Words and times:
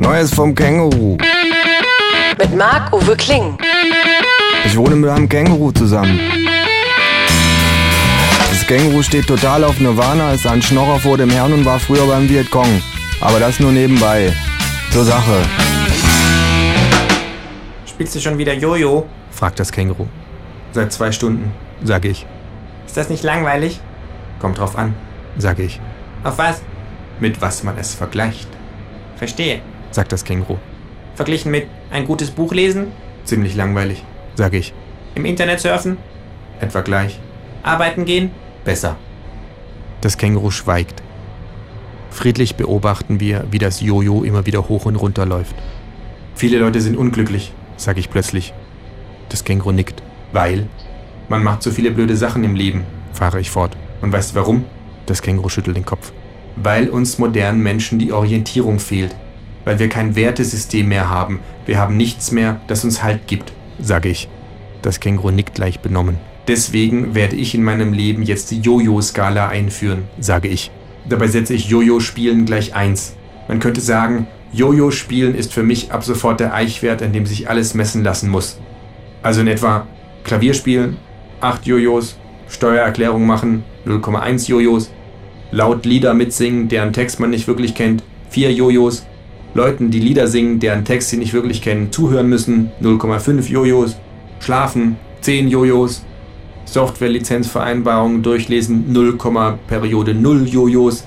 Neues 0.00 0.32
vom 0.32 0.54
Känguru. 0.54 1.18
Mit 2.38 2.56
Marc-Uwe 2.56 3.16
Kling. 3.16 3.58
Ich 4.64 4.74
wohne 4.74 4.96
mit 4.96 5.10
einem 5.10 5.28
Känguru 5.28 5.70
zusammen. 5.72 6.18
Das 8.50 8.66
Känguru 8.66 9.02
steht 9.02 9.26
total 9.26 9.62
auf 9.64 9.78
Nirvana, 9.78 10.32
ist 10.32 10.46
ein 10.46 10.62
Schnorrer 10.62 10.98
vor 10.98 11.18
dem 11.18 11.28
Herrn 11.28 11.52
und 11.52 11.66
war 11.66 11.78
früher 11.78 12.06
beim 12.06 12.26
Vietcong. 12.30 12.80
Aber 13.20 13.38
das 13.40 13.60
nur 13.60 13.72
nebenbei. 13.72 14.32
Zur 14.90 15.04
Sache. 15.04 15.42
Spielst 17.86 18.14
du 18.14 18.20
schon 18.20 18.38
wieder 18.38 18.54
Jojo? 18.54 19.06
fragt 19.30 19.60
das 19.60 19.70
Känguru. 19.70 20.06
Seit 20.72 20.92
zwei 20.94 21.12
Stunden. 21.12 21.52
Sag 21.84 22.06
ich, 22.06 22.24
Ist 22.86 22.96
das 22.96 23.10
nicht 23.10 23.22
langweilig? 23.22 23.80
Kommt 24.40 24.56
drauf 24.58 24.76
an. 24.78 24.94
sag 25.36 25.58
ich, 25.58 25.78
Auf 26.24 26.38
was? 26.38 26.62
mit 27.20 27.42
was 27.42 27.62
man 27.64 27.76
es 27.76 27.92
vergleicht, 27.94 28.48
Verstehe. 29.16 29.60
Sagt 29.90 30.12
das 30.12 30.24
Känguru. 30.24 30.56
Verglichen 31.14 31.50
mit 31.50 31.66
ein 31.90 32.06
gutes 32.06 32.30
Buch 32.30 32.52
lesen, 32.54 32.88
Ziemlich 33.24 33.54
langweilig, 33.54 34.02
sag 34.34 34.54
ich, 34.54 34.72
im 35.14 35.24
Internet 35.26 35.60
surfen, 35.60 35.98
etwa 36.60 36.80
gleich. 36.80 37.20
arbeiten 37.62 38.04
gehen. 38.06 38.30
Besser. 38.64 38.96
Das 40.00 40.16
Känguru 40.16 40.50
schweigt. 40.50 41.02
Friedlich 42.10 42.56
beobachten 42.56 43.20
wir, 43.20 43.44
wie 43.50 43.58
das 43.58 43.80
Jojo 43.80 44.24
immer 44.24 44.46
wieder 44.46 44.68
hoch 44.68 44.86
und 44.86 44.96
runter 44.96 45.26
läuft. 45.26 45.54
Viele 46.34 46.58
Leute 46.58 46.80
sind 46.80 46.96
unglücklich, 46.96 47.52
Sag 47.76 47.96
ich 47.98 48.10
plötzlich. 48.10 48.52
Das 49.30 49.44
Känguru 49.44 49.72
nickt. 49.72 50.02
weil 50.32 50.66
man 51.28 51.42
macht 51.44 51.62
so 51.62 51.70
viele 51.70 51.90
blöde 51.92 52.16
Sachen 52.16 52.42
im 52.44 52.54
Leben. 52.56 52.84
Fahre 53.12 53.40
ich 53.40 53.50
fort. 53.50 53.76
Und 54.02 54.12
weißt 54.12 54.32
du 54.32 54.34
warum? 54.36 54.64
Das 55.06 55.22
Känguru 55.22 55.48
schüttelt 55.48 55.76
den 55.76 55.84
Kopf. 55.84 56.12
Weil 56.56 56.88
uns 56.88 57.18
modernen 57.18 57.62
Menschen 57.62 57.98
die 57.98 58.12
Orientierung 58.12 58.78
fehlt. 58.80 59.14
Weil 59.64 59.78
wir 59.78 59.88
kein 59.88 60.16
Wertesystem 60.16 60.88
mehr 60.88 61.10
haben. 61.10 61.40
Wir 61.66 61.78
haben 61.78 61.96
nichts 61.96 62.32
mehr, 62.32 62.60
das 62.66 62.84
uns 62.84 63.02
Halt 63.02 63.26
gibt. 63.26 63.52
Sage 63.80 64.08
ich. 64.08 64.28
Das 64.82 65.00
Känguru 65.00 65.30
nickt 65.30 65.58
leicht 65.58 65.82
benommen. 65.82 66.18
Deswegen 66.48 67.14
werde 67.14 67.36
ich 67.36 67.54
in 67.54 67.62
meinem 67.62 67.92
Leben 67.92 68.22
jetzt 68.22 68.50
die 68.50 68.60
Jojo-Skala 68.60 69.48
einführen. 69.48 70.04
Sage 70.18 70.48
ich. 70.48 70.70
Dabei 71.08 71.28
setze 71.28 71.54
ich 71.54 71.68
Jojo-Spielen 71.68 72.46
gleich 72.46 72.74
1. 72.74 73.14
Man 73.48 73.60
könnte 73.60 73.80
sagen, 73.80 74.26
Jojo-Spielen 74.52 75.34
ist 75.34 75.52
für 75.52 75.62
mich 75.62 75.92
ab 75.92 76.02
sofort 76.02 76.40
der 76.40 76.54
Eichwert, 76.54 77.02
an 77.02 77.12
dem 77.12 77.26
sich 77.26 77.48
alles 77.48 77.74
messen 77.74 78.02
lassen 78.02 78.30
muss. 78.30 78.58
Also 79.22 79.42
in 79.42 79.46
etwa 79.46 79.86
Klavierspielen, 80.24 80.96
8 81.40 81.66
Jojos, 81.66 82.16
Steuererklärung 82.48 83.26
machen, 83.26 83.64
0,1 83.86 84.48
Jojos, 84.48 84.90
laut 85.50 85.84
Lieder 85.86 86.14
mitsingen, 86.14 86.68
deren 86.68 86.92
Text 86.92 87.20
man 87.20 87.30
nicht 87.30 87.46
wirklich 87.46 87.74
kennt, 87.74 88.02
4 88.30 88.52
Jojos, 88.52 89.06
Leuten, 89.54 89.90
die 89.90 90.00
Lieder 90.00 90.26
singen, 90.26 90.60
deren 90.60 90.84
Text 90.84 91.10
sie 91.10 91.16
nicht 91.16 91.32
wirklich 91.32 91.60
kennen, 91.62 91.90
zuhören 91.92 92.28
müssen, 92.28 92.70
0,5 92.82 93.48
Jojos, 93.50 93.96
schlafen, 94.40 94.96
10 95.22 95.48
Jojos, 95.48 96.04
Software-Lizenzvereinbarungen 96.64 98.22
durchlesen, 98.22 98.92
0, 98.92 99.18
Periode 99.66 100.14
0 100.14 100.48
Jojos, 100.48 101.04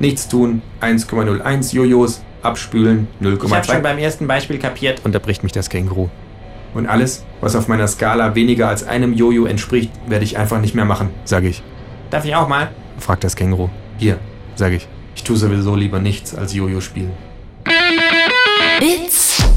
nichts 0.00 0.28
tun, 0.28 0.62
1,01 0.80 1.74
Jojos, 1.74 2.22
abspülen, 2.42 3.08
Ich 3.20 3.26
habe 3.26 3.38
schon 3.64 3.76
0,2 3.76 3.80
beim 3.80 3.98
ersten 3.98 4.26
Beispiel 4.26 4.58
kapiert. 4.58 5.02
Unterbricht 5.04 5.42
mich 5.42 5.52
das 5.52 5.68
Känguru. 5.70 6.08
und 6.74 6.86
alles, 6.86 7.24
was 7.40 7.56
auf 7.56 7.68
meiner 7.68 7.88
Skala 7.88 8.34
weniger 8.34 8.68
als 8.68 8.86
einem 8.86 9.12
Jojo 9.14 9.46
entspricht, 9.46 9.90
werde 10.06 10.24
ich 10.24 10.36
einfach 10.36 10.60
nicht 10.60 10.74
mehr 10.74 10.84
machen. 10.84 11.10
Sage 11.24 11.48
ich. 11.48 11.62
Darf 12.10 12.24
ich 12.24 12.34
auch 12.34 12.48
mal? 12.48 12.70
Fragt 12.98 13.24
das 13.24 13.36
Känguru. 13.36 13.68
Hier, 13.98 14.18
Sage 14.54 14.76
ich. 14.76 14.88
ich 15.14 15.22
tue 15.24 15.36
sowieso 15.36 15.74
lieber 15.76 15.98
nichts 16.00 16.34
als 16.34 16.54
Jojo 16.54 16.80
spielen. 16.80 17.10
It's 18.80 19.47